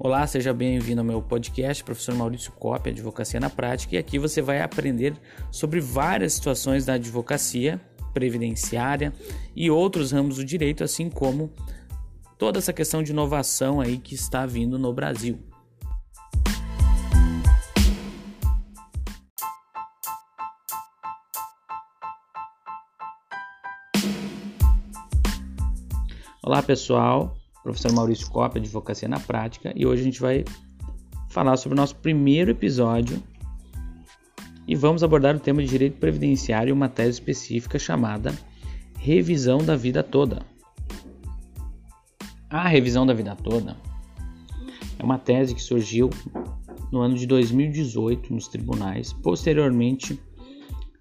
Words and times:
Olá, 0.00 0.24
seja 0.28 0.54
bem-vindo 0.54 1.00
ao 1.00 1.04
meu 1.04 1.20
podcast, 1.20 1.82
professor 1.82 2.14
Maurício 2.14 2.52
Copia, 2.52 2.92
Advocacia 2.92 3.40
na 3.40 3.50
Prática, 3.50 3.96
e 3.96 3.98
aqui 3.98 4.16
você 4.16 4.40
vai 4.40 4.60
aprender 4.60 5.16
sobre 5.50 5.80
várias 5.80 6.34
situações 6.34 6.86
da 6.86 6.92
advocacia 6.92 7.80
previdenciária 8.14 9.12
e 9.56 9.68
outros 9.68 10.12
ramos 10.12 10.36
do 10.36 10.44
direito, 10.44 10.84
assim 10.84 11.10
como 11.10 11.52
toda 12.38 12.58
essa 12.60 12.72
questão 12.72 13.02
de 13.02 13.10
inovação 13.10 13.80
aí 13.80 13.98
que 13.98 14.14
está 14.14 14.46
vindo 14.46 14.78
no 14.78 14.92
Brasil. 14.92 15.36
Olá 26.40 26.62
pessoal, 26.62 27.37
professor 27.68 27.92
Maurício 27.92 28.30
Copia, 28.30 28.62
Advocacia 28.62 29.06
na 29.06 29.20
Prática, 29.20 29.74
e 29.76 29.84
hoje 29.84 30.00
a 30.00 30.04
gente 30.06 30.20
vai 30.20 30.42
falar 31.28 31.54
sobre 31.58 31.76
o 31.76 31.80
nosso 31.80 31.96
primeiro 31.96 32.50
episódio 32.50 33.22
e 34.66 34.74
vamos 34.74 35.02
abordar 35.02 35.36
o 35.36 35.38
tema 35.38 35.62
de 35.62 35.68
direito 35.68 35.98
previdenciário 35.98 36.74
uma 36.74 36.88
tese 36.88 37.10
específica 37.10 37.78
chamada 37.78 38.34
Revisão 38.96 39.58
da 39.58 39.76
Vida 39.76 40.02
Toda. 40.02 40.46
A 42.48 42.66
revisão 42.66 43.04
da 43.04 43.12
vida 43.12 43.36
toda 43.36 43.76
é 44.98 45.04
uma 45.04 45.18
tese 45.18 45.54
que 45.54 45.60
surgiu 45.60 46.08
no 46.90 47.00
ano 47.00 47.16
de 47.16 47.26
2018 47.26 48.32
nos 48.32 48.48
tribunais, 48.48 49.12
posteriormente 49.12 50.18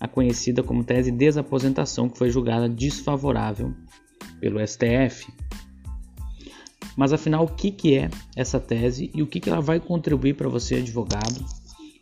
a 0.00 0.08
conhecida 0.08 0.62
como 0.62 0.82
tese 0.82 1.10
de 1.10 1.18
desaposentação, 1.18 2.08
que 2.08 2.16
foi 2.16 2.30
julgada 2.30 2.66
desfavorável 2.66 3.74
pelo 4.40 4.66
STF. 4.66 5.30
Mas 6.96 7.12
afinal, 7.12 7.44
o 7.44 7.48
que, 7.48 7.70
que 7.70 7.96
é 7.96 8.10
essa 8.36 8.60
tese 8.60 9.10
e 9.14 9.22
o 9.22 9.26
que, 9.26 9.40
que 9.40 9.50
ela 9.50 9.60
vai 9.60 9.80
contribuir 9.80 10.34
para 10.34 10.48
você, 10.48 10.76
advogado, 10.76 11.44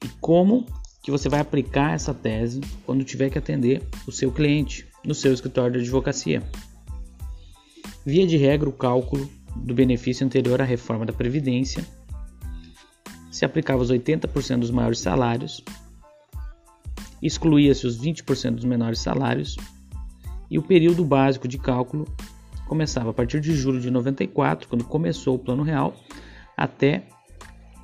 e 0.05 0.09
como 0.21 0.67
que 1.03 1.11
você 1.11 1.29
vai 1.29 1.41
aplicar 1.41 1.95
essa 1.95 2.15
tese 2.15 2.61
quando 2.87 3.05
tiver 3.05 3.31
que 3.31 3.39
atender 3.39 3.83
o 4.07 4.13
seu 4.13 4.31
cliente 4.31 4.87
no 5.05 5.15
seu 5.15 5.33
escritório 5.33 5.73
de 5.73 5.81
advocacia. 5.81 6.43
Via 8.05 8.27
de 8.27 8.37
regra, 8.37 8.69
o 8.69 8.73
cálculo 8.73 9.29
do 9.57 9.75
benefício 9.75 10.25
anterior 10.25 10.61
à 10.61 10.65
reforma 10.65 11.05
da 11.05 11.13
Previdência 11.13 11.85
se 13.31 13.45
aplicava 13.45 13.81
aos 13.81 13.91
80% 13.91 14.61
dos 14.61 14.71
maiores 14.71 15.01
salários, 15.01 15.65
excluía-se 17.21 17.87
os 17.87 18.01
20% 18.01 18.57
dos 18.57 18.65
menores 18.65 19.01
salários 19.01 19.57
e 20.51 20.59
o 20.59 20.63
período 20.63 21.05
básico 21.05 21.49
de 21.49 21.59
cálculo 21.59 22.07
começava 22.73 23.11
a 23.11 23.13
partir 23.13 23.39
de 23.39 23.55
julho 23.55 23.79
de 23.79 23.91
94, 23.91 24.67
quando 24.67 24.83
começou 24.83 25.35
o 25.35 25.39
Plano 25.39 25.63
Real, 25.63 25.95
até 26.57 27.03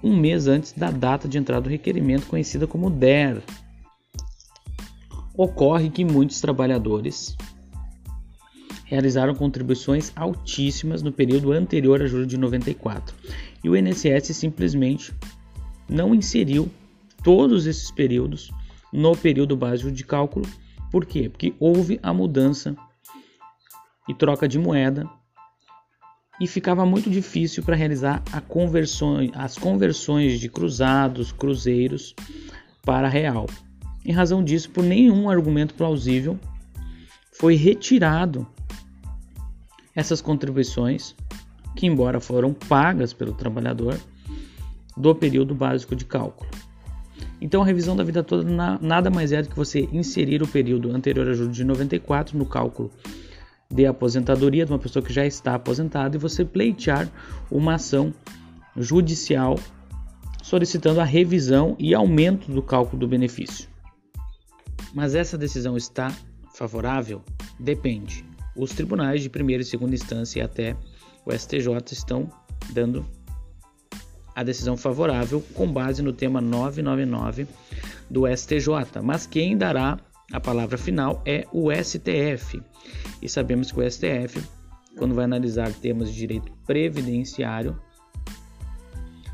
um 0.02 0.16
mês 0.16 0.46
antes 0.46 0.72
da 0.72 0.90
data 0.90 1.28
de 1.28 1.36
entrada 1.36 1.60
do 1.60 1.68
requerimento, 1.68 2.26
conhecida 2.26 2.66
como 2.66 2.88
DER. 2.88 3.42
Ocorre 5.36 5.90
que 5.90 6.06
muitos 6.06 6.40
trabalhadores 6.40 7.36
realizaram 8.86 9.34
contribuições 9.34 10.10
altíssimas 10.16 11.02
no 11.02 11.12
período 11.12 11.52
anterior 11.52 12.00
a 12.00 12.06
julho 12.06 12.24
de 12.24 12.38
94 12.38 13.14
e 13.62 13.68
o 13.68 13.76
INSS 13.76 14.34
simplesmente 14.34 15.12
não 15.86 16.14
inseriu 16.14 16.66
todos 17.22 17.66
esses 17.66 17.90
períodos 17.90 18.50
no 18.90 19.14
período 19.14 19.54
básico 19.54 19.92
de 19.92 20.02
cálculo 20.02 20.46
por 20.90 21.04
quê? 21.04 21.28
Porque 21.28 21.54
houve 21.58 22.00
a 22.02 22.12
mudança 22.12 22.74
e 24.08 24.14
troca 24.14 24.48
de 24.48 24.58
moeda 24.58 25.08
e 26.40 26.46
ficava 26.46 26.86
muito 26.86 27.10
difícil 27.10 27.62
para 27.62 27.76
realizar 27.76 28.22
as 29.34 29.58
conversões 29.58 30.40
de 30.40 30.48
cruzados, 30.48 31.32
cruzeiros 31.32 32.14
para 32.84 33.08
real. 33.08 33.46
Em 34.04 34.12
razão 34.12 34.42
disso, 34.42 34.70
por 34.70 34.84
nenhum 34.84 35.28
argumento 35.28 35.74
plausível, 35.74 36.38
foi 37.32 37.56
retirado 37.56 38.46
essas 39.94 40.20
contribuições, 40.20 41.14
que 41.74 41.86
embora 41.86 42.20
foram 42.20 42.54
pagas 42.54 43.12
pelo 43.12 43.32
trabalhador, 43.32 43.98
do 44.96 45.14
período 45.14 45.54
básico 45.54 45.94
de 45.94 46.04
cálculo. 46.04 46.50
Então, 47.40 47.62
a 47.62 47.64
revisão 47.64 47.94
da 47.94 48.02
vida 48.02 48.22
toda 48.22 48.78
nada 48.80 49.10
mais 49.10 49.30
é 49.30 49.42
do 49.42 49.48
que 49.48 49.56
você 49.56 49.88
inserir 49.92 50.42
o 50.42 50.48
período 50.48 50.90
anterior 50.90 51.28
a 51.28 51.32
julho 51.32 51.52
de 51.52 51.64
94 51.64 52.36
no 52.36 52.46
cálculo 52.46 52.90
de 53.72 53.86
aposentadoria 53.86 54.64
de 54.64 54.72
uma 54.72 54.78
pessoa 54.78 55.04
que 55.04 55.12
já 55.12 55.26
está 55.26 55.54
aposentada 55.54 56.16
e 56.16 56.20
você 56.20 56.44
pleitear 56.44 57.08
uma 57.50 57.74
ação 57.74 58.14
judicial 58.76 59.58
solicitando 60.42 61.00
a 61.00 61.04
revisão 61.04 61.76
e 61.78 61.94
aumento 61.94 62.50
do 62.50 62.62
cálculo 62.62 62.98
do 62.98 63.06
benefício. 63.06 63.68
Mas 64.94 65.14
essa 65.14 65.36
decisão 65.36 65.76
está 65.76 66.10
favorável? 66.54 67.22
Depende. 67.60 68.24
Os 68.56 68.70
tribunais 68.70 69.22
de 69.22 69.28
primeira 69.28 69.62
e 69.62 69.66
segunda 69.66 69.94
instância 69.94 70.40
e 70.40 70.42
até 70.42 70.74
o 71.26 71.32
STJ 71.32 71.92
estão 71.92 72.28
dando 72.70 73.04
a 74.34 74.42
decisão 74.42 74.76
favorável 74.76 75.42
com 75.52 75.70
base 75.70 76.00
no 76.00 76.12
tema 76.12 76.40
999 76.40 77.46
do 78.08 78.24
STJ, 78.34 79.02
mas 79.02 79.26
quem 79.26 79.58
dará 79.58 79.98
a 80.32 80.40
palavra 80.40 80.76
final 80.76 81.22
é 81.24 81.46
o 81.52 81.70
STF. 81.72 82.62
E 83.20 83.28
sabemos 83.28 83.72
que 83.72 83.80
o 83.80 83.90
STF, 83.90 84.42
quando 84.96 85.14
vai 85.14 85.24
analisar 85.24 85.72
temas 85.72 86.12
de 86.12 86.18
direito 86.18 86.52
previdenciário, 86.66 87.80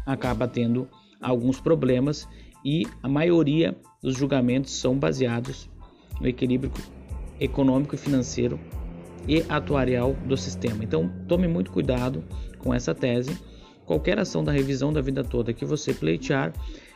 acaba 0.07 0.47
tendo 0.47 0.89
alguns 1.21 1.61
problemas 1.61 2.29
e 2.65 2.87
a 3.03 3.09
maioria 3.09 3.77
dos 4.03 4.17
julgamentos 4.17 4.73
são 4.73 4.99
baseados 4.99 5.69
no 6.21 6.29
equilíbrio 6.29 6.73
econômico 7.41 7.95
e 7.95 7.99
financeiro 7.99 8.61
e 9.27 9.45
atuarial 9.49 10.15
do 10.27 10.37
sistema. 10.37 10.85
Então, 10.85 11.11
tome 11.27 11.49
muito 11.49 11.73
cuidado 11.73 12.23
com 12.59 12.73
essa 12.73 12.95
tese 12.95 13.37
Qualquer 13.85 14.19
ação 14.19 14.43
da 14.43 14.51
revisão 14.51 14.93
da 14.93 15.01
vida 15.01 15.23
toda 15.23 15.53
que 15.53 15.65
você 15.65 15.93
pleitear, 15.93 16.53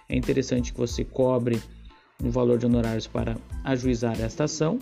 é 0.09 0.17
interessante 0.17 0.73
que 0.73 0.79
você 0.79 1.05
cobre 1.05 1.61
um 2.23 2.31
valor 2.31 2.59
de 2.59 2.67
honorários 2.67 3.07
para 3.07 3.37
ajuizar 3.65 4.21
esta 4.21 4.45
ação 4.45 4.79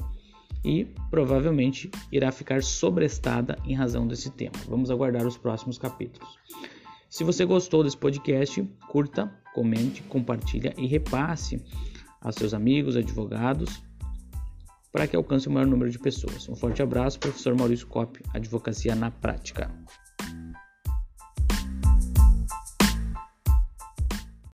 e 0.65 0.85
provavelmente 1.11 1.91
irá 2.11 2.33
ficar 2.33 2.63
sobrestada 2.63 3.59
em 3.65 3.75
razão 3.75 4.07
desse 4.07 4.31
tema. 4.31 4.55
Vamos 4.69 4.91
aguardar 4.91 5.27
os 5.27 5.37
próximos 5.37 5.79
capítulos. 5.79 6.37
Se 7.09 7.23
você 7.25 7.45
gostou 7.45 7.85
desse 7.85 7.97
podcast, 7.97 8.63
curta, 8.89 9.33
comente, 9.55 10.03
compartilhe 10.03 10.73
e 10.77 10.87
repasse 10.87 11.63
aos 12.21 12.35
seus 12.35 12.53
amigos, 12.53 12.97
advogados, 12.97 13.83
para 14.91 15.07
que 15.07 15.15
alcance 15.15 15.47
o 15.47 15.53
maior 15.53 15.67
número 15.67 15.91
de 15.91 15.99
pessoas. 15.99 16.49
Um 16.49 16.57
forte 16.57 16.83
abraço, 16.83 17.21
professor 17.21 17.55
Maurício 17.55 17.87
Cop, 17.87 18.19
Advocacia 18.35 18.95
na 18.95 19.11
Prática. 19.11 19.71